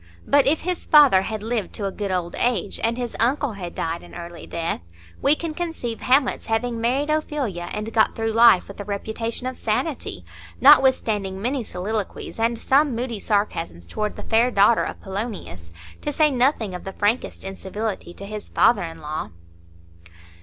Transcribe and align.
But 0.25 0.47
if 0.47 0.61
his 0.61 0.87
father 0.87 1.21
had 1.21 1.43
lived 1.43 1.73
to 1.73 1.85
a 1.85 1.91
good 1.91 2.09
old 2.09 2.33
age, 2.39 2.79
and 2.83 2.97
his 2.97 3.15
uncle 3.19 3.53
had 3.53 3.75
died 3.75 4.01
an 4.01 4.15
early 4.15 4.47
death, 4.47 4.81
we 5.21 5.35
can 5.35 5.53
conceive 5.53 6.01
Hamlet's 6.01 6.47
having 6.47 6.81
married 6.81 7.11
Ophelia, 7.11 7.69
and 7.71 7.93
got 7.93 8.15
through 8.15 8.31
life 8.33 8.67
with 8.67 8.79
a 8.79 8.83
reputation 8.83 9.45
of 9.45 9.59
sanity, 9.59 10.25
notwithstanding 10.59 11.39
many 11.39 11.63
soliloquies, 11.63 12.39
and 12.39 12.57
some 12.57 12.95
moody 12.95 13.19
sarcasms 13.19 13.85
toward 13.85 14.15
the 14.15 14.23
fair 14.23 14.49
daughter 14.49 14.83
of 14.83 14.99
Polonius, 15.03 15.69
to 16.01 16.11
say 16.11 16.31
nothing 16.31 16.73
of 16.73 16.83
the 16.83 16.93
frankest 16.93 17.43
incivility 17.43 18.11
to 18.11 18.25
his 18.25 18.49
father 18.49 18.81
in 18.83 18.97
law. 19.01 19.29